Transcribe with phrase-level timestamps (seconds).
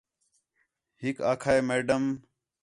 [1.01, 2.03] ہِک آکھا ہے میڈم